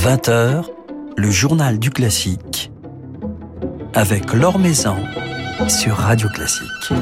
[0.00, 0.64] 20h,
[1.18, 2.72] le journal du classique
[3.92, 4.96] avec Laure Maison
[5.68, 6.94] sur Radio Classique.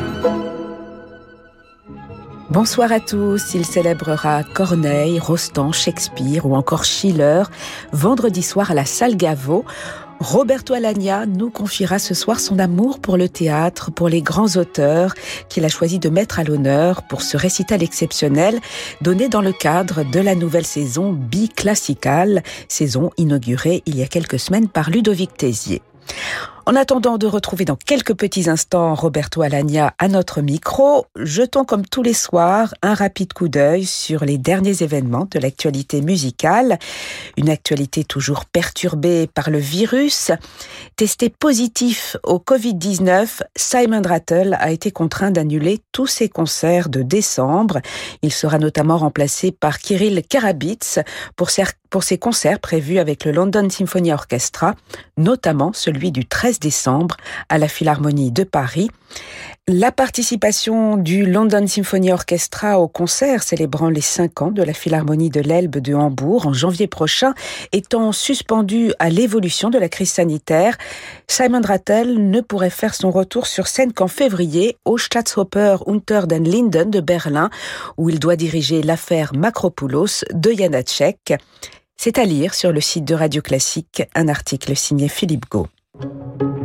[2.50, 3.54] Bonsoir à tous.
[3.54, 7.44] Il célébrera Corneille, Rostand, Shakespeare ou encore Schiller
[7.92, 9.64] vendredi soir à la salle Gaveau.
[10.20, 15.14] Roberto Alagna nous confiera ce soir son amour pour le théâtre, pour les grands auteurs
[15.48, 18.58] qu'il a choisi de mettre à l'honneur pour ce récital exceptionnel
[19.00, 24.40] donné dans le cadre de la nouvelle saison biclassicale, saison inaugurée il y a quelques
[24.40, 25.82] semaines par Ludovic Tézier.
[26.68, 31.86] En attendant de retrouver dans quelques petits instants Roberto Alagna à notre micro, jetons comme
[31.86, 36.78] tous les soirs un rapide coup d'œil sur les derniers événements de l'actualité musicale.
[37.38, 40.30] Une actualité toujours perturbée par le virus.
[40.96, 47.78] Testé positif au Covid-19, Simon Rattle a été contraint d'annuler tous ses concerts de décembre.
[48.20, 50.98] Il sera notamment remplacé par Kirill Karabits
[51.34, 51.48] pour
[51.90, 54.74] pour ses concerts prévus avec le London Symphony Orchestra,
[55.16, 57.16] notamment celui du 13 décembre
[57.48, 58.90] à la Philharmonie de Paris.
[59.70, 65.28] La participation du London Symphony Orchestra au concert célébrant les cinq ans de la Philharmonie
[65.28, 67.34] de l'Elbe de Hambourg en janvier prochain
[67.72, 70.78] étant suspendue à l'évolution de la crise sanitaire,
[71.26, 76.44] Simon Rattel ne pourrait faire son retour sur scène qu'en février au Staatsoper Unter den
[76.44, 77.50] Linden de Berlin
[77.98, 81.34] où il doit diriger l'affaire Macropoulos de Janacek.
[81.98, 85.66] C'est à lire sur le site de Radio Classique un article signé Philippe Gau.
[86.00, 86.57] Thank you.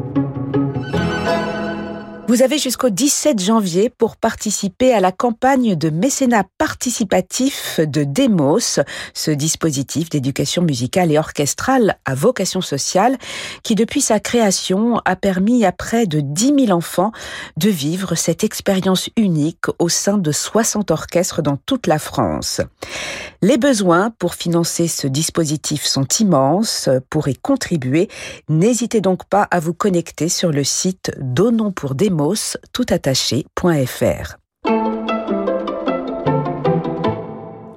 [2.25, 8.80] Vous avez jusqu'au 17 janvier pour participer à la campagne de mécénat participatif de Demos,
[9.13, 13.17] ce dispositif d'éducation musicale et orchestrale à vocation sociale
[13.61, 17.11] qui, depuis sa création, a permis à près de 10 000 enfants
[17.57, 22.61] de vivre cette expérience unique au sein de 60 orchestres dans toute la France.
[23.41, 26.87] Les besoins pour financer ce dispositif sont immenses.
[27.09, 28.08] Pour y contribuer,
[28.47, 32.12] n'hésitez donc pas à vous connecter sur le site Donnons pour Demos
[32.71, 34.42] toutattaché.fr.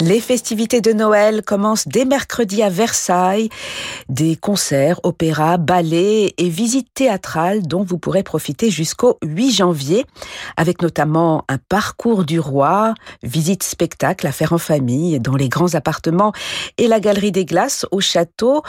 [0.02, 3.48] Les festivités de Noël commencent dès mercredi à Versailles.
[4.10, 10.04] Des concerts, opéras, ballets et visites théâtrales dont vous pourrez profiter jusqu'au 8 janvier,
[10.58, 12.92] avec notamment un parcours du roi,
[13.22, 16.32] visite spectacle à faire en famille dans les grands appartements
[16.76, 18.62] et la galerie des glaces au château.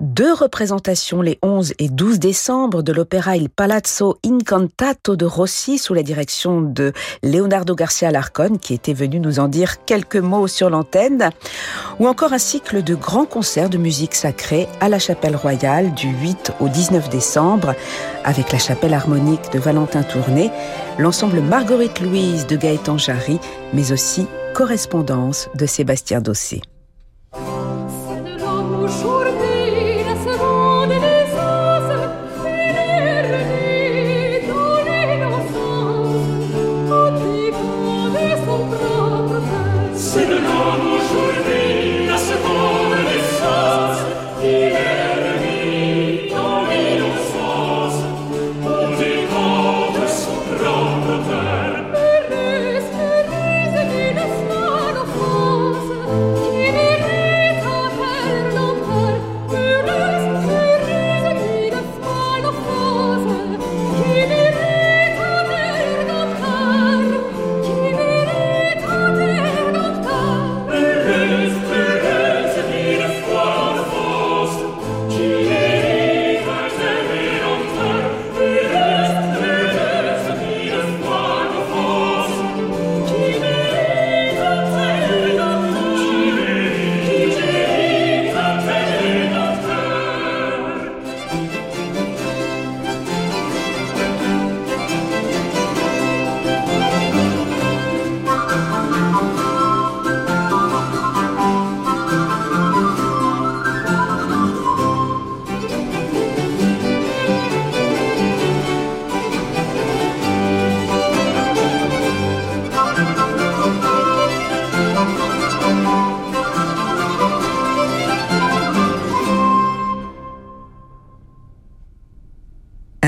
[0.00, 5.94] Deux représentations les 11 et 12 décembre de l'opéra Il Palazzo Incantato de Rossi sous
[5.94, 10.73] la direction de Leonardo Garcia Larcon qui était venu nous en dire quelques mots sur
[12.00, 16.08] ou encore un cycle de grands concerts de musique sacrée à la Chapelle Royale du
[16.08, 17.74] 8 au 19 décembre,
[18.24, 20.50] avec la Chapelle Harmonique de Valentin Tourné,
[20.98, 23.38] l'ensemble Marguerite Louise de Gaëtan Jarry,
[23.72, 26.62] mais aussi Correspondance de Sébastien Dossé.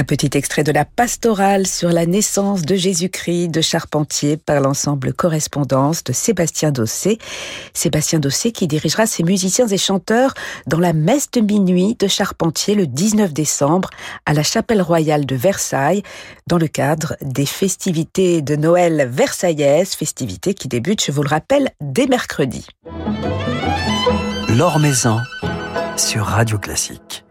[0.06, 6.04] Petit extrait de la pastorale sur la naissance de Jésus-Christ de Charpentier par l'ensemble Correspondance
[6.04, 7.18] de Sébastien Dossé.
[7.74, 10.32] Sébastien Dossé qui dirigera ses musiciens et chanteurs
[10.66, 13.90] dans la messe de minuit de Charpentier le 19 décembre
[14.24, 16.02] à la chapelle royale de Versailles
[16.46, 21.70] dans le cadre des festivités de Noël versaillaises, festivités qui débutent, je vous le rappelle,
[21.80, 22.66] dès mercredi.
[24.56, 25.18] L'Or Maison
[25.96, 27.25] sur Radio Classique.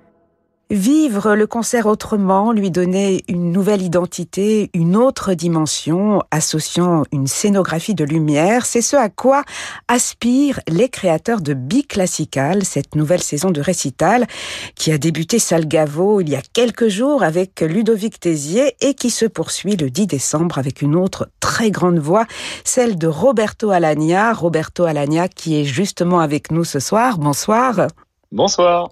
[0.72, 7.94] Vivre le concert autrement, lui donner une nouvelle identité, une autre dimension, associant une scénographie
[7.94, 9.44] de lumière, c'est ce à quoi
[9.88, 14.26] aspirent les créateurs de Biclassical, cette nouvelle saison de récital
[14.74, 19.26] qui a débuté Salgavo il y a quelques jours avec Ludovic Tézier et qui se
[19.26, 22.26] poursuit le 10 décembre avec une autre très grande voix,
[22.64, 24.34] celle de Roberto Alagna.
[24.34, 27.20] Roberto Alagna qui est justement avec nous ce soir.
[27.20, 27.86] Bonsoir.
[28.32, 28.90] Bonsoir.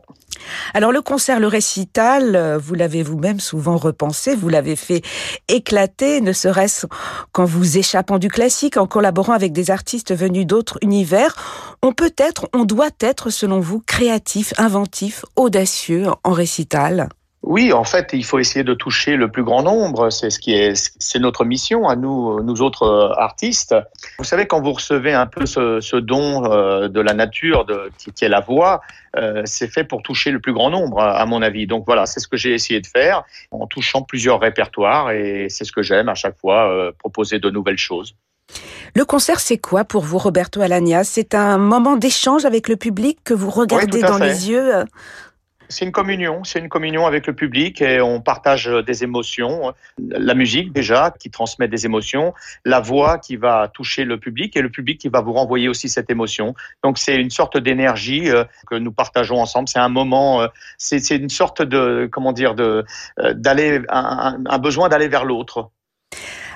[0.74, 5.02] Alors le concert, le récital, euh, vous l'avez vous-même souvent repensé, vous l'avez fait
[5.48, 6.86] éclater, ne serait-ce
[7.32, 11.36] qu'en vous échappant du classique, en collaborant avec des artistes venus d'autres univers.
[11.82, 17.10] On peut être, on doit être, selon vous, créatif, inventif, audacieux en récital?
[17.44, 20.10] Oui, en fait, il faut essayer de toucher le plus grand nombre.
[20.10, 23.76] C'est ce qui est, c'est notre mission à nous, nous autres euh, artistes.
[24.18, 28.24] Vous savez, quand vous recevez un peu ce, don euh, de la nature, de, qui
[28.24, 28.80] est la voix,
[29.18, 31.68] euh, c'est fait pour toucher le plus grand nombre, à mon avis.
[31.68, 35.66] Donc voilà, c'est ce que j'ai essayé de faire en touchant plusieurs répertoires et c'est
[35.66, 38.16] ce que j'aime à chaque fois, proposer de nouvelles choses.
[38.96, 43.20] Le concert, c'est quoi pour vous, Roberto Alagna C'est un moment d'échange avec le public
[43.26, 44.86] que vous regardez dans les yeux
[45.74, 49.74] c'est une communion, c'est une communion avec le public et on partage des émotions.
[49.98, 52.34] La musique déjà qui transmet des émotions,
[52.64, 55.90] la voix qui va toucher le public et le public qui va vous renvoyer aussi
[55.90, 56.54] cette émotion.
[56.84, 59.68] Donc c'est une sorte d'énergie euh, que nous partageons ensemble.
[59.68, 60.48] C'est un moment, euh,
[60.78, 62.84] c'est une sorte de comment dire euh,
[63.34, 65.72] d'aller un besoin d'aller vers l'autre.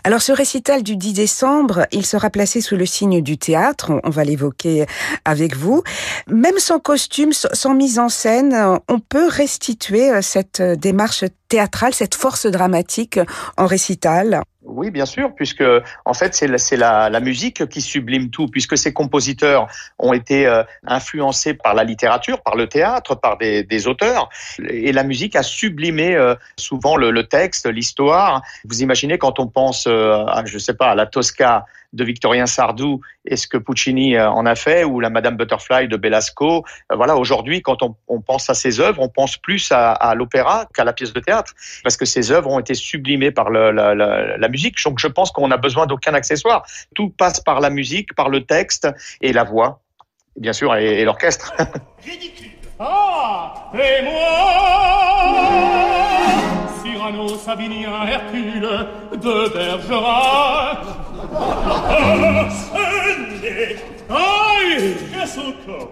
[0.08, 4.10] Alors ce récital du 10 décembre, il sera placé sous le signe du théâtre, on
[4.10, 4.86] va l'évoquer
[5.26, 5.84] avec vous.
[6.28, 8.56] Même sans costume, sans mise en scène,
[8.88, 13.20] on peut restituer euh, cette démarche théâtrale, cette force dramatique
[13.58, 14.44] en récital.
[14.68, 15.64] Oui, bien sûr, puisque
[16.04, 19.68] en fait c'est la, la, musique qui sublime tout, puisque ces compositeurs
[19.98, 24.30] ont été euh, influencés par la littérature, par le théâtre, par des, des auteurs,
[24.68, 28.42] et la musique a sublimé euh, souvent le, le texte, l'histoire.
[28.66, 31.66] Vous imaginez quand on pense, euh, à, je sais pas, à la Tosca
[31.98, 35.88] de Victorien Sardou et ce que Puccini euh, en a fait, ou la Madame Butterfly
[35.90, 36.64] de Belasco.
[36.92, 40.84] Euh, voilà, aujourd'hui, quand on, pense à ces œuvres, on pense plus à, l'opéra qu'à
[40.84, 41.54] la pièce de théâtre,
[41.84, 44.76] parce que ces œuvres ont été sublimées par la, musique.
[44.86, 46.66] Donc, je pense qu'on n'a besoin d'aucun accessoire.
[46.96, 48.88] Tout passe par la musique, par le texte
[49.22, 49.82] et la voix,
[50.38, 51.54] bien sûr, et, l'orchestre.
[52.06, 52.52] Ridicule.
[52.80, 53.82] Ah, moi
[56.84, 60.97] Cyrano, Savinien, Hercule, de Bergerac.
[64.10, 65.92] Aïe, qu'est-ce encore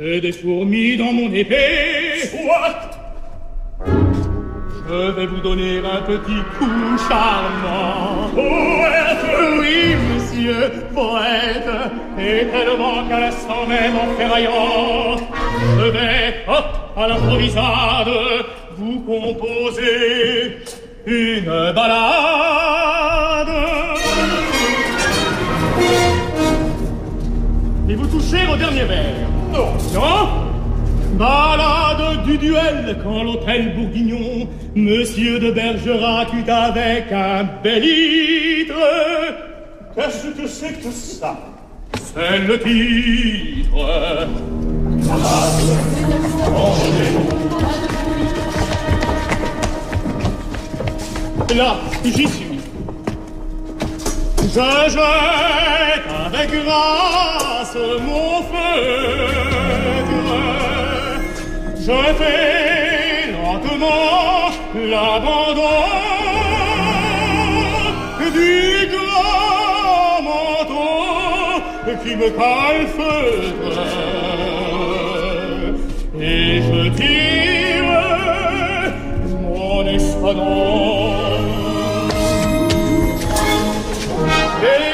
[0.00, 2.30] J'ai des fourmis dans mon épée.
[2.44, 2.90] What
[4.88, 8.30] Je vais vous donner un petit coup charmant.
[8.34, 9.24] Poète
[9.58, 11.70] Oui, monsieur, poète.
[12.18, 15.16] Et tellement qu'à l'instant même en ferraillant,
[15.78, 16.64] je vais, hop,
[16.96, 18.08] à l'improvisade,
[18.76, 20.58] vous composez
[21.06, 22.83] une balade.
[28.52, 29.28] Au dernier vers.
[29.52, 29.68] Non.
[29.94, 30.28] Non?
[31.16, 37.84] Balade du duel quand l'hôtel Bourguignon, Monsieur de Bergerac eut avec un bel.
[39.94, 41.38] Qu'est-ce que c'est que ça?
[41.94, 43.76] C'est le titre.
[51.56, 52.53] Là, j'y suis.
[54.44, 59.34] Je jette avec grâce mon feutre.
[61.76, 66.04] Je fais lentement l'abandon
[68.32, 71.62] du grand manteau
[72.02, 73.80] qui me calfeutre.
[76.20, 77.84] Et je tire
[79.42, 81.33] mon espadon
[84.64, 84.93] Ready?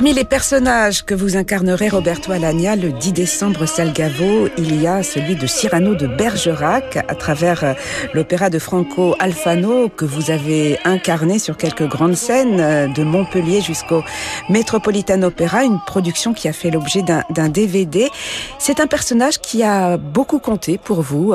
[0.00, 5.02] Parmi les personnages que vous incarnerez, Roberto Alagna, le 10 décembre Salgavo, il y a
[5.02, 7.74] celui de Cyrano de Bergerac à travers euh,
[8.14, 13.60] l'opéra de Franco Alfano que vous avez incarné sur quelques grandes scènes euh, de Montpellier
[13.60, 14.02] jusqu'au
[14.48, 18.08] Metropolitan Opera, une production qui a fait l'objet d'un DVD.
[18.58, 21.34] C'est un personnage qui a beaucoup compté pour vous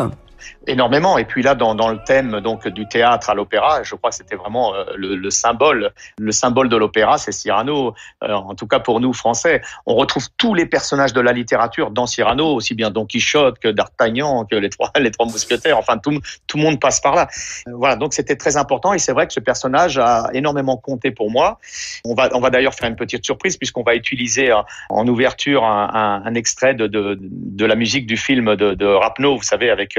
[0.68, 1.18] énormément.
[1.18, 4.16] Et puis là, dans, dans, le thème donc du théâtre à l'opéra, je crois que
[4.16, 7.94] c'était vraiment euh, le, le, symbole, le symbole de l'opéra, c'est Cyrano.
[8.24, 11.92] Euh, en tout cas pour nous Français, on retrouve tous les personnages de la littérature
[11.92, 15.78] dans Cyrano, aussi bien Don Quichotte que D'Artagnan, que les trois les trois mousquetaires.
[15.78, 17.28] Enfin, tout tout le monde passe par là.
[17.68, 18.94] Euh, voilà, donc c'était très important.
[18.94, 21.60] Et c'est vrai que ce personnage a énormément compté pour moi.
[22.06, 24.52] On va on va d'ailleurs faire une petite surprise puisqu'on va utiliser
[24.90, 28.86] en ouverture un, un, un extrait de, de, de la musique du film de, de
[28.86, 29.98] Rapneau, vous savez, avec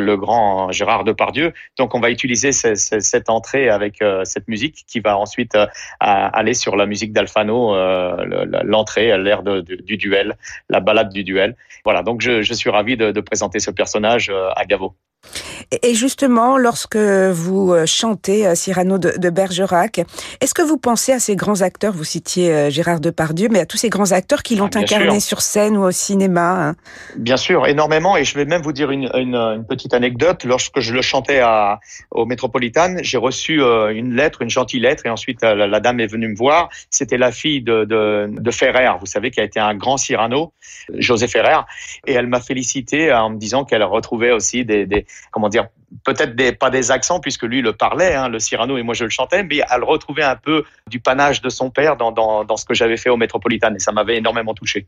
[0.00, 1.52] le grand Gérard Depardieu.
[1.78, 5.66] Donc on va utiliser cette entrée avec euh, cette musique qui va ensuite euh,
[6.00, 10.36] aller sur la musique d'Alfano, euh, l'entrée, l'air du duel,
[10.68, 11.56] la balade du duel.
[11.84, 14.94] Voilà, donc je, suis ravi de, de présenter ce personnage à Gaveau.
[15.80, 20.02] Et justement, lorsque vous euh, chantez euh, Cyrano de, Bergerac,
[20.40, 23.66] est-ce que vous pensez à ces grands acteurs, vous citiez euh, Gérard Depardieu, mais à
[23.66, 26.76] tous ces grands acteurs qui l'ont ah, incarné sur scène ou au cinéma hein?
[27.16, 28.18] Bien sûr, énormément.
[28.18, 29.08] Et je vais même vous dire une,
[29.66, 30.44] petite anecdote.
[30.44, 35.08] Lorsque je le chantais à, au Métropolitan, j'ai reçu une lettre, une gentille lettre, et
[35.08, 36.68] ensuite la, dame est venue me voir.
[36.90, 40.52] C'était la fille de, de, Ferrer, vous savez, qui a été un grand Cyrano,
[40.98, 41.60] José Ferrer,
[42.06, 45.61] et elle m'a félicité en me disant qu'elle retrouvait aussi des comment dire,
[46.04, 49.10] peut-être pas des accents puisque lui le parlait, hein, le Cyrano et moi je le
[49.10, 52.64] chantais, mais à le retrouver un peu du panache de son père dans, dans, ce
[52.64, 54.86] que j'avais fait au Métropolitain et ça m'avait énormément touché.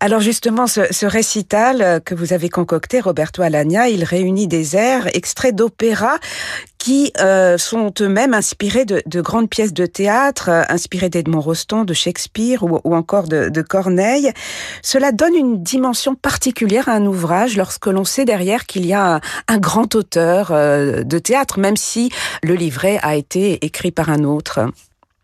[0.00, 5.56] Alors justement, ce, récital que vous avez concocté, Roberto Alagna, il réunit des airs extraits
[5.56, 6.18] d'opéra
[6.78, 11.94] qui euh, sont eux-mêmes inspirés de, grandes pièces de théâtre, euh, inspirées d'Edmond Rostand, de
[11.94, 14.30] Shakespeare ou, encore de, Corneille.
[14.82, 19.20] Cela donne une dimension particulière à un ouvrage lorsque l'on sait derrière qu'il y a
[19.48, 22.10] un, grand auteur euh, de théâtre, même si
[22.44, 24.60] le livret a été écrit par un autre.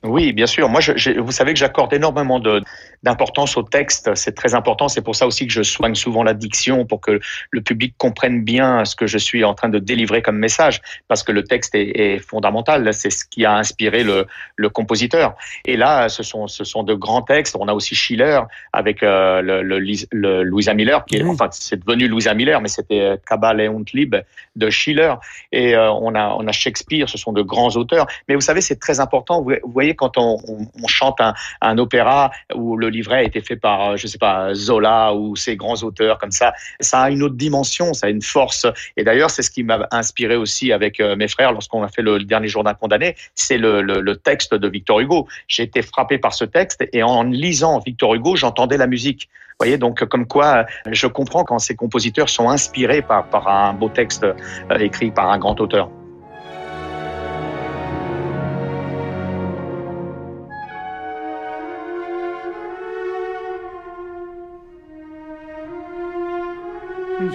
[0.04, 0.68] Oui, bien sûr.
[0.68, 2.62] Moi, je, vous savez que j'accorde énormément de,
[3.04, 4.14] d'importance au texte.
[4.14, 4.88] C'est très important.
[4.88, 7.20] C'est pour ça aussi que je soigne souvent la diction pour que
[7.50, 11.22] le public comprenne bien ce que je suis en train de délivrer comme message, parce
[11.22, 12.92] que le texte est, est fondamental.
[12.94, 15.36] C'est ce qui a inspiré le, le, compositeur.
[15.66, 17.56] Et là, ce sont, ce sont de grands textes.
[17.60, 18.40] On a aussi Schiller
[18.72, 23.16] avec euh, le, le, Louisa Miller, qui est, enfin, c'est devenu Louisa Miller, mais c'était
[23.28, 24.16] Kabale und Liebe
[24.56, 25.14] de Schiller.
[25.52, 27.08] Et euh, on a, on a Shakespeare.
[27.08, 28.06] Ce sont de grands auteurs.
[28.28, 29.42] Mais vous savez, c'est très important.
[29.42, 30.38] Vous, voyez quand on,
[30.82, 34.18] on, chante un, un, opéra où le livret a été fait par, euh, je sais
[34.18, 38.10] pas, Zola ou ces grands auteurs comme ça, ça a une autre dimension, ça a
[38.10, 38.66] une force.
[38.96, 42.02] Et d'ailleurs, c'est ce qui m'a inspiré aussi avec euh, mes frères lorsqu'on a fait
[42.02, 45.28] le dernier jour d'un condamné, c'est le, texte de Victor Hugo.
[45.48, 49.28] J'ai été frappé par ce texte et en lisant Victor Hugo, j'entendais la musique.
[49.50, 53.72] Vous voyez, donc comme quoi je comprends quand ces compositeurs sont inspirés par, par un
[53.72, 55.90] beau texte euh, écrit par un grand auteur.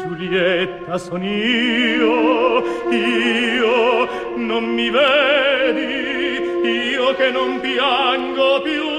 [0.10, 8.99] Giulietta son io, io non mi vedi, io che non piango più,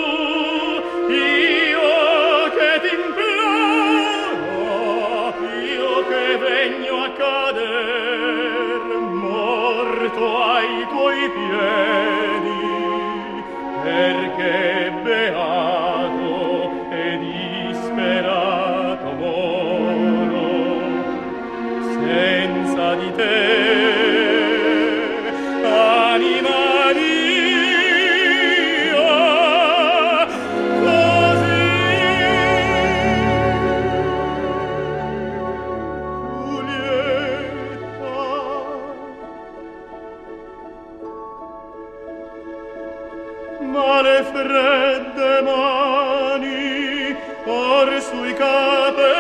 [44.03, 47.17] le fredde mani
[47.47, 49.20] or sui capelli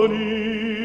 [0.00, 0.80] sonia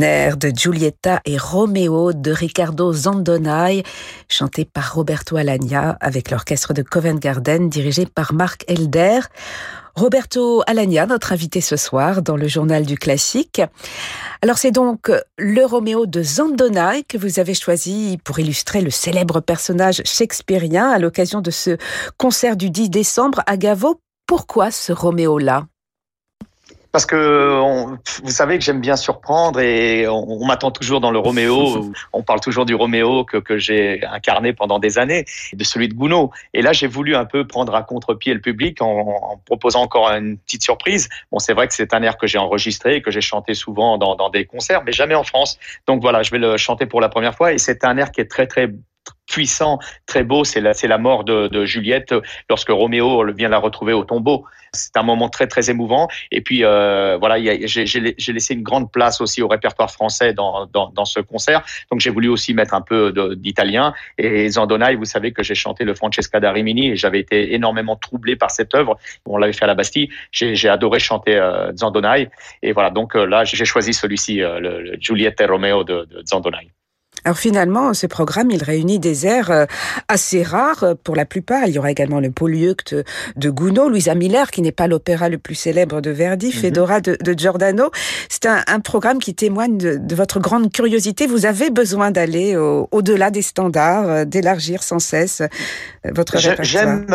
[0.00, 3.82] De Giulietta et Roméo de Riccardo Zandonai,
[4.30, 9.20] chanté par Roberto Alagna avec l'orchestre de Covent Garden dirigé par Marc Elder.
[9.94, 13.60] Roberto Alagna, notre invité ce soir dans le journal du classique.
[14.40, 19.40] Alors c'est donc le Roméo de Zandonai que vous avez choisi pour illustrer le célèbre
[19.40, 21.76] personnage shakespearien à l'occasion de ce
[22.16, 24.00] concert du 10 décembre à Gavo.
[24.26, 25.66] Pourquoi ce Roméo-là?
[26.92, 31.10] Parce que on- vous savez que j'aime bien surprendre et on, on m'attend toujours dans
[31.10, 31.92] le Roméo.
[32.12, 35.94] on parle toujours du Roméo que, que j'ai incarné pendant des années, de celui de
[35.94, 36.30] Gounod.
[36.52, 38.86] Et là, j'ai voulu un peu prendre à contre-pied le public en,
[39.32, 41.08] en proposant encore une petite surprise.
[41.30, 43.96] Bon, c'est vrai que c'est un air que j'ai enregistré et que j'ai chanté souvent
[43.96, 45.58] dans, dans des concerts, mais jamais en France.
[45.86, 48.20] Donc voilà, je vais le chanter pour la première fois et c'est un air qui
[48.20, 48.68] est très très
[49.26, 50.44] puissant, très beau.
[50.44, 52.14] C'est la, mort de, Juliette
[52.48, 54.44] lorsque Roméo vient la retrouver au tombeau.
[54.72, 56.08] C'est un moment très très émouvant.
[56.30, 61.20] Et puis euh, voilà, j'ai laissé une grande place aussi au répertoire français dans, ce
[61.20, 61.62] concert.
[61.90, 63.94] Donc j'ai voulu aussi mettre un peu d'italien.
[64.18, 67.96] Et Zandonai, vous savez que j'ai chanté le Francesca da Rimini et j'avais été énormément
[67.96, 68.98] troublé par cette œuvre.
[69.26, 70.10] On l'avait fait à la Bastille.
[70.32, 72.30] J'ai adoré chanter euh, Zandonai.
[72.62, 76.06] Et voilà, donc euh, là j'ai choisi celui-ci, euh, le, le Giulietta e Romeo de,
[76.10, 76.70] de Zandonai.
[77.24, 79.66] Alors finalement, ce programme, il réunit des airs euh,
[80.08, 81.64] assez rares pour la plupart.
[81.66, 82.94] Il y aura également le Polyeucte
[83.36, 87.16] de Gounod, Louisa Miller, qui n'est pas l'opéra le plus célèbre de Verdi, Fedora de,
[87.22, 87.90] de Giordano.
[88.28, 91.26] C'est un, un programme qui témoigne de, de votre grande curiosité.
[91.26, 95.46] Vous avez besoin d'aller au- au-delà des standards, euh, d'élargir sans cesse euh,
[96.14, 96.64] votre répertoire.
[96.64, 97.06] J'aime,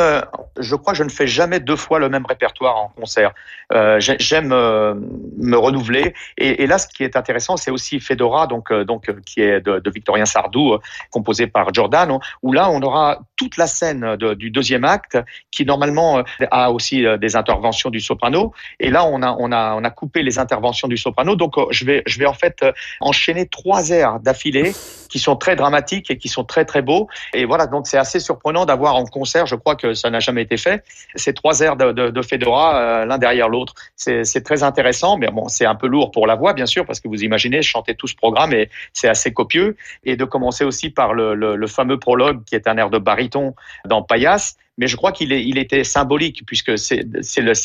[0.59, 3.33] je crois que je ne fais jamais deux fois le même répertoire en concert.
[3.73, 6.13] Euh, j'ai- J'aime me renouveler.
[6.37, 9.79] Et, et là, ce qui est intéressant, c'est aussi Fedora, donc, donc qui est de,
[9.79, 10.79] de Victorien Sardou, euh,
[11.15, 13.05] composé par Giordano, où là, on aura
[13.39, 15.17] toute la scène de- du deuxième acte,
[15.53, 18.53] qui normalement euh, a aussi euh, des interventions du soprano.
[18.79, 21.35] Et là, on a, on a, on a coupé les interventions du soprano.
[21.35, 24.73] Donc, euh, je vais, je vais en fait euh, enchaîner trois airs d'affilée
[25.09, 27.07] qui sont très dramatiques et qui sont très très beaux.
[27.33, 30.41] Et voilà, donc c'est assez surprenant d'avoir en concert, je crois que ça n'a jamais
[30.41, 30.83] été fait,
[31.15, 33.73] ces trois airs de, de, de Fedora euh, l'un derrière l'autre.
[33.95, 36.99] C'est très intéressant, mais bon, c'est un peu lourd pour la voix, bien sûr, parce
[36.99, 39.77] que vous imaginez chanter tout ce programme et c'est assez copieux.
[40.03, 44.01] Et de commencer aussi par le, fameux prologue qui est un air de baryton dans
[44.01, 44.57] Paillasse.
[44.77, 47.03] Mais je crois qu'il il était symbolique puisque c'est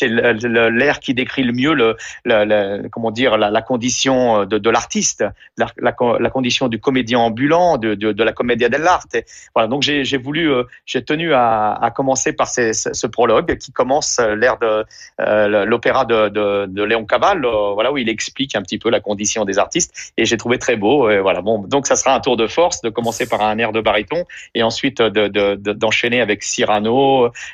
[0.07, 5.25] l'air qui décrit le mieux le, le, comment dire la, condition de, de l'artiste,
[5.57, 9.17] la, la, la, condition du comédien ambulant, de, de, de la commedia dell'arte.
[9.55, 13.73] Voilà, donc j'ai voulu, euh, j'ai tenu à, à, commencer par ces, ce prologue qui
[13.73, 14.85] commence l'ère de
[15.21, 18.91] euh, l'opéra de, de, de, Léon Caval, euh, voilà où il explique un petit peu
[18.91, 21.11] la condition des artistes et j'ai trouvé très beau.
[21.11, 23.73] Et voilà, bon, donc ça sera un tour de force de commencer par un air
[23.73, 27.00] de baryton et ensuite d'enchaîner de, avec Cyrano,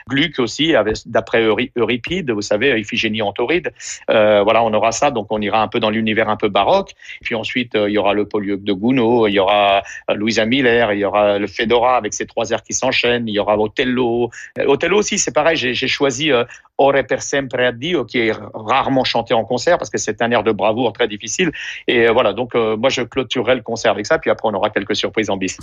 [0.09, 0.75] Gluck aussi,
[1.07, 3.73] d'après Euripide, vous savez, Iphigénie en tauride.
[4.11, 6.93] Euh, voilà, on aura ça, donc on ira un peu dans l'univers un peu baroque.
[7.23, 9.83] Puis ensuite, il y aura le Polyeucte de Gounod, il y aura
[10.15, 13.39] Louisa Miller, il y aura le Fedora avec ses trois airs qui s'enchaînent, il y
[13.39, 14.31] aura Othello.
[14.67, 16.31] Othello aussi, c'est pareil, j'ai choisi
[16.79, 20.43] Ore per sempre addio, qui est rarement chanté en concert parce que c'est un air
[20.43, 21.51] de bravoure très difficile.
[21.87, 24.55] Et euh, voilà, donc euh, moi je clôturerai le concert avec ça, puis après on
[24.55, 25.57] aura quelques surprises en bis.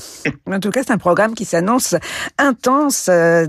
[0.52, 1.96] en tout cas, c'est un programme qui s'annonce
[2.38, 3.46] intense, euh.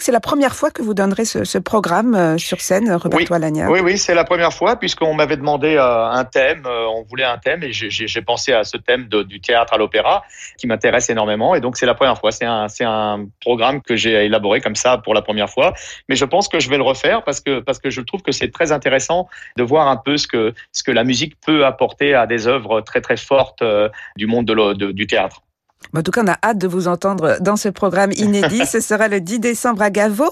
[0.00, 3.36] C'est la première fois que vous donnerez ce, ce programme sur scène, Roberto oui.
[3.36, 3.70] Alagna.
[3.70, 7.62] Oui, oui, c'est la première fois puisqu'on m'avait demandé un thème, on voulait un thème
[7.62, 10.24] et j'ai pensé à ce thème de, du théâtre à l'opéra
[10.58, 11.54] qui m'intéresse énormément.
[11.54, 12.32] Et donc c'est la première fois.
[12.32, 15.74] C'est un, un programme que j'ai élaboré comme ça pour la première fois.
[16.08, 18.32] Mais je pense que je vais le refaire parce que parce que je trouve que
[18.32, 22.14] c'est très intéressant de voir un peu ce que ce que la musique peut apporter
[22.14, 25.42] à des œuvres très très fortes euh, du monde de, de, du théâtre.
[25.96, 28.66] En tout cas, on a hâte de vous entendre dans ce programme inédit.
[28.70, 30.24] ce sera le 10 décembre à Gavo.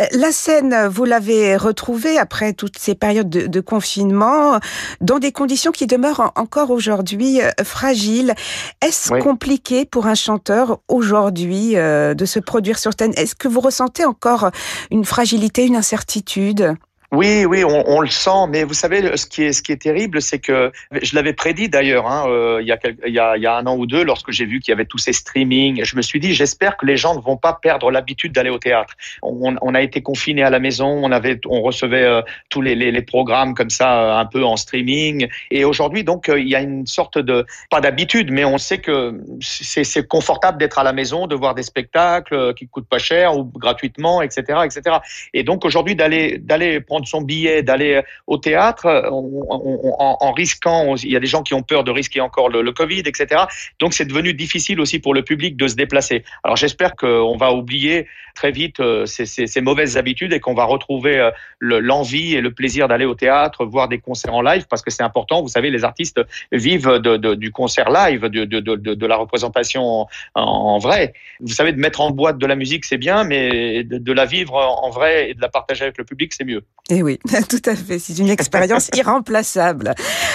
[0.00, 4.58] Euh, la scène, vous l'avez retrouvée après toutes ces périodes de, de, confinement,
[5.00, 8.34] dans des conditions qui demeurent encore aujourd'hui euh, fragiles.
[8.82, 9.20] Est-ce oui.
[9.20, 13.12] compliqué pour un chanteur aujourd'hui euh, de se produire sur scène?
[13.16, 14.50] Est-ce que vous ressentez encore
[14.90, 16.76] une fragilité, une incertitude?
[17.12, 21.14] Oui, oui, on, le sent, mais vous savez, ce qui est, terrible, c'est que je
[21.14, 24.60] l'avais prédit d'ailleurs hein, euh, il, y a un an ou deux, lorsque j'ai vu
[24.60, 25.84] qu'il y avait tous ces streamings.
[25.84, 28.58] Je me suis dit, j'espère que les gens ne vont pas perdre l'habitude d'aller au
[28.58, 28.94] théâtre.
[29.22, 31.08] On, a été confinés à la maison,
[31.46, 35.28] on recevait euh, tous les, programmes comme ça, euh, un peu en streaming.
[35.50, 39.20] Et aujourd'hui, donc, il y a une sorte de pas d'habitude, mais on sait que
[39.40, 43.44] c'est confortable d'être à la maison, de voir des spectacles qui coûtent pas cher ou
[43.44, 44.96] gratuitement, etc., etc.
[45.32, 51.10] Et donc aujourd'hui, d'aller d'aller prendre son billet, d'aller au théâtre on, en, risquant, il
[51.10, 53.42] y a des gens qui ont peur de risquer encore le, Covid, etc.
[53.80, 56.22] Donc c'est devenu difficile aussi pour le public de se déplacer.
[56.44, 61.18] Alors j'espère qu'on va oublier très vite euh, ces, mauvaises habitudes et qu'on va retrouver
[61.18, 61.30] euh,
[61.60, 65.02] l'envie et le plaisir d'aller au théâtre, voir des concerts en live, parce que c'est
[65.02, 65.42] important.
[65.42, 66.20] Vous savez, les artistes
[66.52, 67.00] vivent
[67.44, 71.12] du concert live, de, de la représentation en, en, vrai.
[71.40, 74.54] Vous savez, de mettre en boîte de la musique, c'est bien, mais de, la vivre
[74.54, 76.62] en vrai et de la partager avec le public, c'est mieux.
[76.90, 77.18] Et eh oui,
[77.48, 77.98] tout à fait.
[77.98, 79.94] C'est une expérience irremplaçable.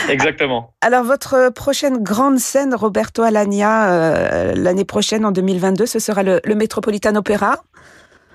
[0.09, 0.73] Exactement.
[0.81, 6.41] Alors, votre prochaine grande scène, Roberto Alagna, euh, l'année prochaine, en 2022, ce sera le,
[6.43, 7.57] le Metropolitan Opera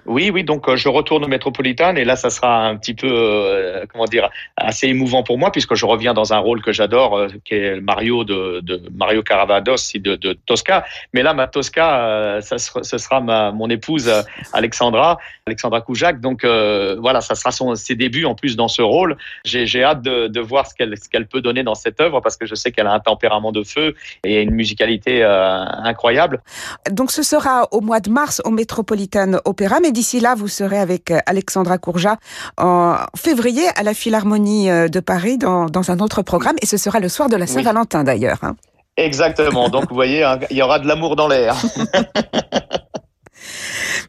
[0.07, 3.09] oui, oui, donc euh, je retourne au Métropolitain et là, ça sera un petit peu,
[3.11, 7.17] euh, comment dire, assez émouvant pour moi puisque je reviens dans un rôle que j'adore,
[7.17, 8.62] euh, qui est Mario de,
[8.95, 10.85] Mario Caravados de, de, Tosca.
[11.12, 14.11] Mais là, ma Tosca, ça sera, ce sera mon épouse
[14.53, 16.21] Alexandra, Alexandra Koujac.
[16.21, 19.17] Donc voilà, ça sera ses débuts en plus dans ce rôle.
[19.45, 22.73] J'ai hâte de, voir ce qu'elle peut donner dans cette œuvre parce que je sais
[22.73, 26.43] qu'elle a un tempérament de feu et une musicalité incroyable.
[26.90, 31.11] Donc ce sera au mois de mars au Metropolitan Opera, d'ici là, vous serez avec
[31.11, 32.18] euh, Alexandra Courja
[32.59, 36.76] en février à la Philharmonie euh, de Paris dans, dans un autre programme et ce
[36.76, 38.04] sera le soir de la Saint-Valentin oui.
[38.04, 38.40] d'ailleurs.
[38.42, 38.57] Hein.
[38.98, 39.70] Exactement.
[39.70, 41.57] Donc vous voyez, hein, il y aura de l'amour dans l'air.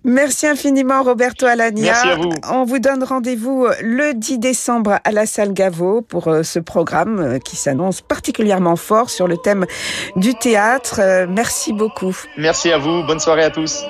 [0.03, 1.81] Merci infiniment Roberto Alagna.
[1.81, 2.29] Merci à vous.
[2.51, 7.39] On vous donne rendez-vous le 10 décembre à la salle Gaveau pour euh, ce programme
[7.39, 9.65] qui s'annonce particulièrement fort sur le thème
[10.15, 11.25] du théâtre.
[11.27, 12.15] Merci beaucoup.
[12.37, 13.03] Merci à vous.
[13.03, 13.83] Bonne soirée à tous.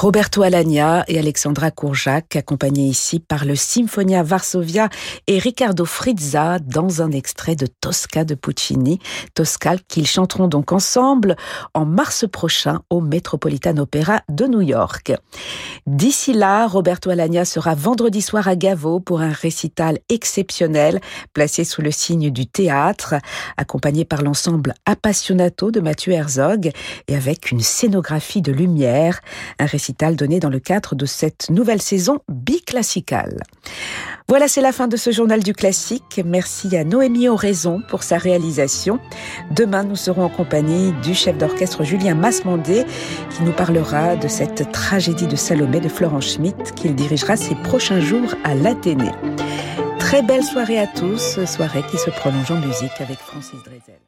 [0.00, 4.90] Roberto Alagna et Alexandra Courjac, accompagnés ici par le Symphonia Varsovia
[5.26, 9.00] et Riccardo Frizza dans un extrait de Tosca de Puccini,
[9.34, 11.34] Tosca qu'ils chanteront donc ensemble
[11.74, 15.14] en mars prochain au Metropolitan Opera de New York.
[15.88, 21.00] D'ici là, Roberto Alagna sera vendredi soir à Gavo pour un récital exceptionnel
[21.32, 23.16] placé sous le signe du théâtre,
[23.56, 26.70] accompagné par l'ensemble Appassionato de Mathieu Herzog
[27.08, 29.22] et avec une scénographie de lumière,
[29.88, 33.42] récital dans le cadre de cette nouvelle saison biclassicale.
[34.28, 36.20] Voilà, c'est la fin de ce journal du classique.
[36.24, 38.98] Merci à Noémie Oraison pour sa réalisation.
[39.50, 42.84] Demain, nous serons en compagnie du chef d'orchestre Julien Masmandé
[43.30, 48.00] qui nous parlera de cette tragédie de Salomé de Florent Schmitt qu'il dirigera ses prochains
[48.00, 49.12] jours à l'Athénée.
[49.98, 54.07] Très belle soirée à tous, soirée qui se prolonge en musique avec Francis Drezel.